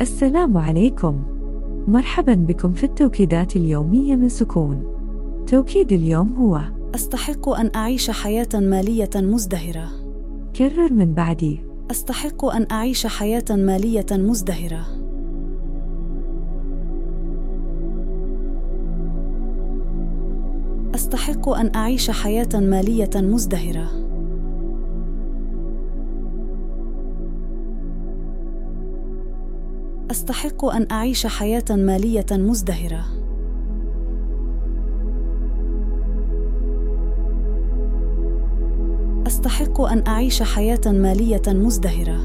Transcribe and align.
السلام 0.00 0.58
عليكم 0.58 1.22
مرحبا 1.88 2.34
بكم 2.34 2.72
في 2.72 2.84
التوكيدات 2.84 3.56
اليومية 3.56 4.16
من 4.16 4.28
سكون 4.28 4.84
توكيد 5.46 5.92
اليوم 5.92 6.34
هو 6.38 6.60
أستحق 6.94 7.48
أن 7.48 7.70
أعيش 7.76 8.10
حياة 8.10 8.48
مالية 8.54 9.10
مزدهرة. 9.16 9.90
كرر 10.56 10.92
من 10.92 11.14
بعدي 11.14 11.60
أستحق 11.90 12.44
أن 12.44 12.66
أعيش 12.72 13.06
حياة 13.06 13.44
مالية 13.50 14.06
مزدهرة. 14.12 14.86
أستحق 20.94 21.48
أن 21.48 21.70
أعيش 21.74 22.10
حياة 22.10 22.48
مالية 22.54 23.10
مزدهرة. 23.14 24.05
أستحق 30.10 30.64
أن 30.64 30.86
أعيش 30.92 31.26
حياة 31.26 31.64
مالية 31.70 32.26
مزدهرة. 32.32 33.04
أستحق 39.26 39.80
أن 39.80 40.04
أعيش 40.06 40.42
حياة 40.42 40.80
مالية 40.86 41.42
مزدهرة. 41.48 42.20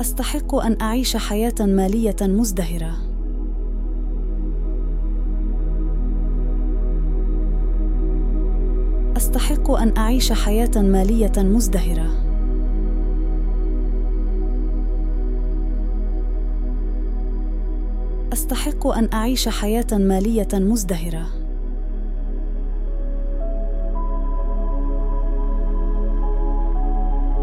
أستحق 0.00 0.54
أن 0.54 0.76
أعيش 0.80 1.16
حياة 1.16 1.54
مالية 1.60 2.16
مزدهرة. 2.22 3.13
أستحق 9.34 9.70
أن 9.70 9.92
أعيش 9.96 10.32
حياة 10.32 10.70
مالية 10.76 11.32
مزدهرة. 11.36 12.10
أستحق 18.32 18.86
أن 18.86 19.08
أعيش 19.12 19.48
حياة 19.48 19.86
مالية 19.92 20.48
مزدهرة. 20.54 21.26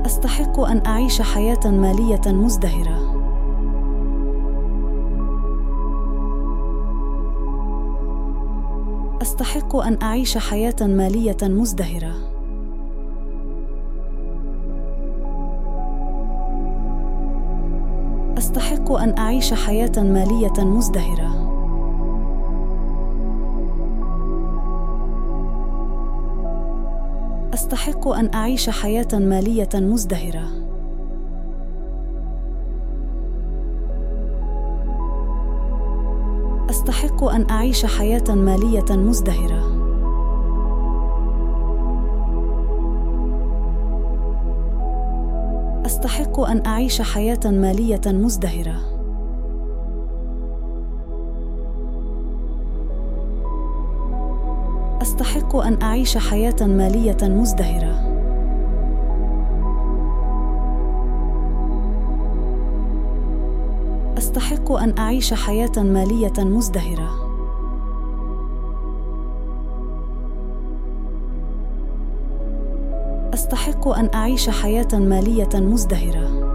أستحق 0.05 0.59
أن 0.59 0.81
أعيش 0.85 1.21
حياة 1.21 1.71
مالية 1.71 2.21
مزدهرة. 2.27 3.10
أستحق 9.41 9.75
أن 9.75 9.97
أعيش 10.01 10.37
حياة 10.37 10.75
مالية 10.81 11.37
مزدهرة. 11.43 12.13
أستحق 18.37 18.91
أن 18.91 19.17
أعيش 19.17 19.53
حياة 19.53 19.91
مالية 19.97 20.53
مزدهرة. 20.59 21.31
أستحق 27.53 28.07
أن 28.07 28.29
أعيش 28.33 28.69
حياة 28.69 29.07
مالية 29.13 29.69
مزدهرة. 29.73 30.60
أستحق 36.81 37.23
أن 37.23 37.49
أعيش 37.49 37.85
حياة 37.85 38.35
مالية 38.35 38.85
مزدهرة. 38.89 39.61
أستحق 45.85 46.39
أن 46.39 46.65
أعيش 46.65 47.01
حياة 47.01 47.39
مالية 47.45 48.01
مزدهرة. 48.05 48.75
أستحق 55.01 55.55
أن 55.55 55.81
أعيش 55.81 56.17
حياة 56.17 56.67
مالية 56.67 57.17
مزدهرة. 57.21 58.00
أن 64.77 64.97
أعيش 64.97 65.33
حياة 65.33 65.71
مالية 65.77 66.33
مزدهرة. 66.39 67.09
أستحق 73.33 73.87
أن 73.87 74.09
أعيش 74.13 74.49
حياة 74.49 74.87
مالية 74.93 75.49
مزدهرة. 75.53 76.51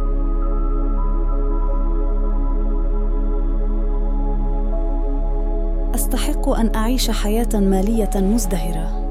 أستحق 5.95 6.49
أن 6.49 6.75
أعيش 6.75 7.11
حياة 7.11 7.49
مالية 7.55 8.11
مزدهرة. 8.15 9.06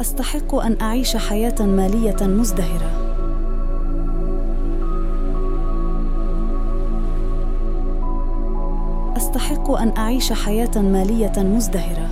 أستحق 0.00 0.54
أن 0.54 0.76
أعيش 0.80 1.16
حياة 1.16 1.54
مالية 1.60 2.16
مزدهرة. 2.26 2.90
أستحق 9.16 9.70
أن 9.70 9.92
أعيش 9.96 10.32
حياة 10.32 10.78
مالية 10.82 11.32
مزدهرة. 11.36 12.08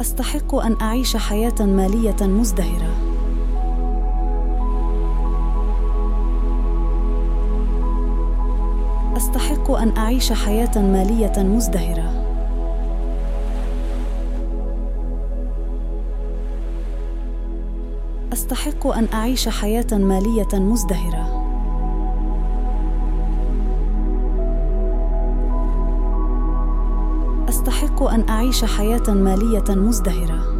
أستحق 0.00 0.54
أن 0.54 0.76
أعيش 0.80 1.16
حياة 1.16 1.62
مالية 1.66 2.16
مزدهرة. 2.22 3.03
أن 9.74 9.96
أعيش 9.96 10.32
حياة 10.32 10.78
مالية 10.78 11.32
مزدهرة. 11.42 12.24
أستحق 18.32 18.86
أن 18.86 19.08
أعيش 19.12 19.48
حياة 19.48 19.86
مالية 19.92 20.48
مزدهرة. 20.54 21.44
أستحق 27.48 28.02
أن 28.02 28.28
أعيش 28.28 28.64
حياة 28.64 29.10
مالية 29.14 29.64
مزدهرة. 29.68 30.53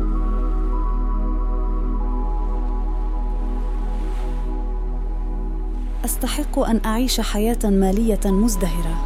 أستحق 6.05 6.59
أن 6.59 6.81
أعيش 6.85 7.21
حياة 7.21 7.59
مالية 7.65 8.21
مزدهرة. 8.27 8.97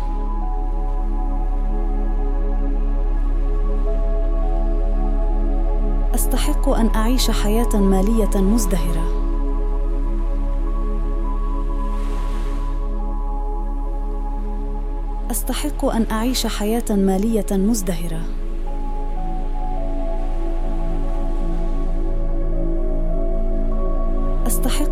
أستحق 6.15 6.69
أن 6.69 6.91
أعيش 6.95 7.31
حياة 7.31 7.77
مالية 7.77 8.41
مزدهرة. 8.41 9.19
أستحق 15.31 15.85
أن 15.85 16.07
أعيش 16.11 16.47
حياة 16.47 16.85
مالية 16.91 17.47
مزدهرة. 17.53 18.48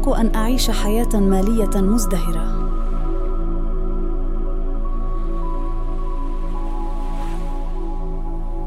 أستحق 0.06 0.20
أن 0.20 0.34
أعيش 0.34 0.70
حياة 0.70 1.16
مالية 1.16 1.70
مزدهرة. 1.76 2.70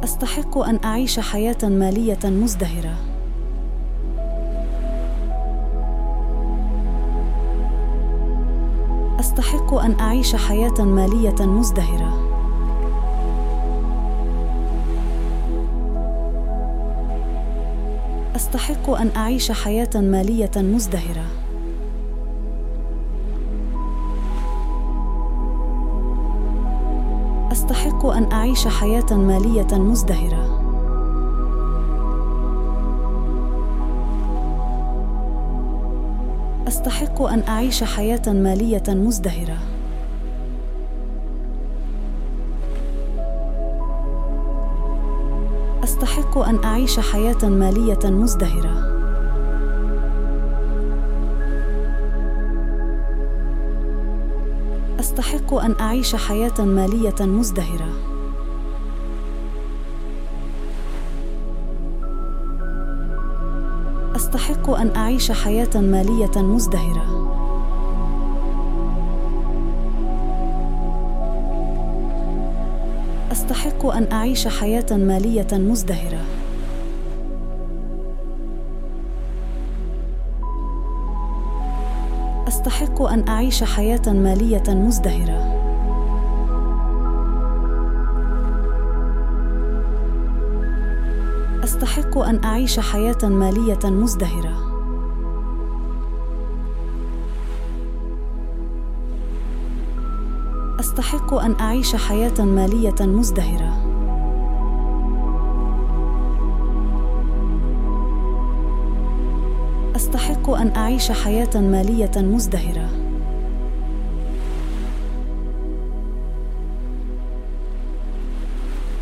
أستحق 0.03 0.57
أن 0.57 0.79
أعيش 0.83 1.19
حياة 1.19 1.57
مالية 1.63 2.19
مزدهرة. 2.25 2.95
أستحق 9.19 9.73
أن 9.73 9.99
أعيش 9.99 10.35
حياة 10.35 10.83
مالية 10.83 11.45
مزدهرة. 11.45 12.28
أستحق 18.39 18.89
أن 18.89 19.11
أعيش 19.15 19.51
حياة 19.51 19.89
مالية 19.95 20.51
مزدهرة. 20.55 21.25
أستحق 27.51 28.05
أن 28.05 28.31
أعيش 28.31 28.67
حياة 28.67 29.13
مالية 29.17 29.67
مزدهرة. 29.71 30.59
أستحق 36.67 37.21
أن 37.21 37.43
أعيش 37.47 37.83
حياة 37.83 38.33
مالية 38.33 38.83
مزدهرة. 38.87 39.57
أستحق 45.89 46.37
أن 46.37 46.63
أعيش 46.63 46.99
حياة 46.99 47.49
مالية 47.49 47.99
مزدهرة. 48.05 48.73
أستحق 54.99 55.53
أن 55.53 55.75
أعيش 55.79 56.15
حياة 56.15 56.61
مالية 56.65 57.15
مزدهرة. 57.21 57.89
أستحق 64.15 64.69
أن 64.69 64.95
أعيش 64.95 65.31
حياة 65.31 65.81
مالية 65.81 66.41
مزدهرة. 66.41 67.48
أستحق 73.49 73.85
أن 73.85 74.11
أعيش 74.11 74.47
حياة 74.47 74.85
مالية 74.91 75.47
مزدهرة. 75.51 76.21
أستحق 82.47 83.01
أن 83.01 83.27
أعيش 83.27 83.63
حياة 83.63 84.13
مالية 84.13 84.63
مزدهرة. 84.67 85.55
أستحق 91.63 92.17
أن 92.17 92.43
أعيش 92.43 92.79
حياة 92.79 93.23
مالية 93.23 93.79
مزدهرة. 93.85 94.68
أستحق 100.99 101.33
أن 101.33 101.55
أعيش 101.59 101.95
حياة 101.95 102.41
مالية 102.45 102.95
مزدهرة. 103.01 103.73
أستحق 109.95 110.49
أن 110.49 110.75
أعيش 110.75 111.11
حياة 111.11 111.61
مالية 111.61 112.11
مزدهرة. 112.17 112.89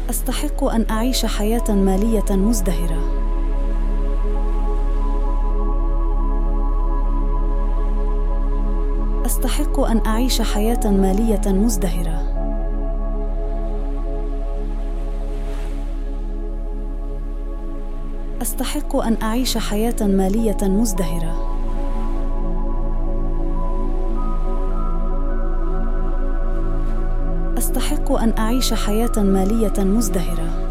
أستحق 0.10 0.64
أن 0.64 0.86
أعيش 0.90 1.26
حياة 1.26 1.72
مالية 1.72 2.36
مزدهرة. 2.36 3.17
أستحق 9.28 9.80
أن 9.80 10.02
أعيش 10.06 10.42
حياة 10.42 10.92
مالية 10.92 11.42
مزدهرة. 11.46 12.20
أستحق 18.42 18.96
أن 18.96 19.18
أعيش 19.22 19.58
حياة 19.58 19.96
مالية 20.02 20.58
مزدهرة. 20.62 21.58
أستحق 27.58 28.12
أن 28.12 28.34
أعيش 28.38 28.74
حياة 28.74 29.24
مالية 29.24 29.84
مزدهرة. 29.84 30.67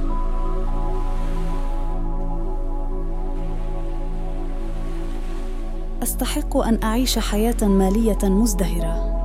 أستحق 6.03 6.57
أن 6.57 6.83
أعيش 6.83 7.19
حياة 7.19 7.57
مالية 7.63 8.19
مزدهرة. 8.25 9.17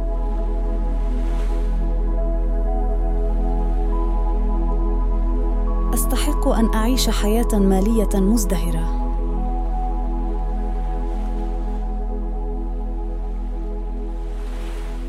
أستحق 5.94 6.48
أن 6.48 6.74
أعيش 6.74 7.10
حياة 7.10 7.60
مالية 7.60 8.10
مزدهرة. 8.16 8.98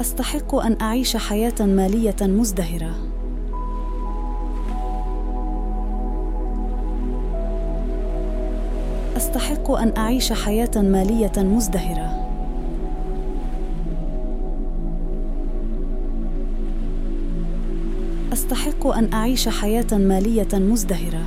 أستحق 0.00 0.54
أن 0.54 0.76
أعيش 0.80 1.16
حياة 1.16 1.54
مالية 1.60 2.16
مزدهرة. 2.22 3.11
أستحق 9.32 9.70
أن 9.70 9.92
أعيش 9.96 10.32
حياة 10.32 10.70
مالية 10.76 11.32
مزدهرة. 11.36 12.28
أستحق 18.32 18.86
أن 18.86 19.12
أعيش 19.12 19.48
حياة 19.48 19.86
مالية 19.92 20.48
مزدهرة. 20.54 21.24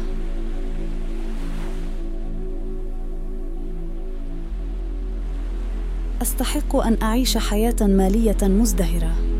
أستحق 6.21 6.75
أن 6.75 6.97
أعيش 7.01 7.37
حياة 7.37 7.75
مالية 7.81 8.37
مزدهرة. 8.43 9.34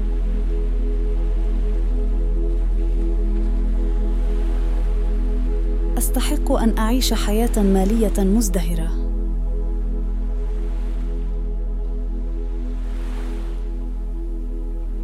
أستحق 6.16 6.52
أن 6.52 6.78
أعيش 6.78 7.14
حياة 7.14 7.60
مالية 7.64 8.14
مزدهرة. 8.18 8.90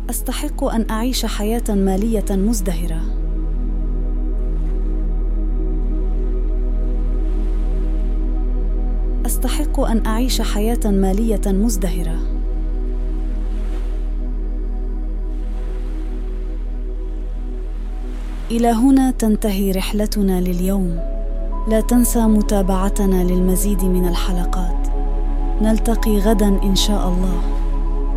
أستحق 0.10 0.64
أن 0.64 0.86
أعيش 0.90 1.26
حياة 1.26 1.64
مالية 1.70 2.26
مزدهرة. 2.32 3.02
أستحق 9.26 9.80
أن 9.80 10.06
أعيش 10.06 10.42
حياة 10.42 10.92
مالية 10.92 11.42
مزدهرة. 11.48 12.41
إلى 18.52 18.68
هنا 18.68 19.12
تنتهي 19.12 19.72
رحلتنا 19.72 20.42
لليوم. 20.42 21.00
لا 21.68 21.82
تنسى 21.82 22.20
متابعتنا 22.20 23.24
للمزيد 23.24 23.84
من 23.84 24.08
الحلقات. 24.08 24.88
نلتقي 25.62 26.18
غدا 26.20 26.48
إن 26.48 26.76
شاء 26.76 27.08
الله. 27.08 27.42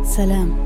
سلام. 0.03 0.64